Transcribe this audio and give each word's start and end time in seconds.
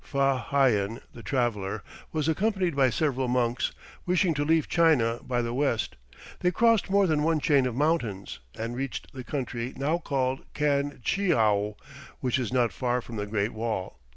Fa 0.03 0.39
Hian, 0.49 0.99
the 1.13 1.21
traveller, 1.21 1.83
was 2.11 2.27
accompanied 2.27 2.75
by 2.75 2.89
several 2.89 3.27
monks; 3.27 3.71
wishing 4.07 4.33
to 4.33 4.43
leave 4.43 4.67
China 4.67 5.19
by 5.21 5.43
the 5.43 5.53
west, 5.53 5.95
they 6.39 6.49
crossed 6.49 6.89
more 6.89 7.05
than 7.05 7.21
one 7.21 7.39
chain 7.39 7.67
of 7.67 7.75
mountains, 7.75 8.39
and 8.57 8.75
reached 8.75 9.13
the 9.13 9.23
country 9.23 9.73
now 9.77 9.99
called 9.99 10.43
Kan 10.55 10.99
tcheou, 11.03 11.75
which 12.19 12.39
is 12.39 12.51
not 12.51 12.73
far 12.73 12.99
from 12.99 13.17
the 13.17 13.27
great 13.27 13.53
wall. 13.53 13.99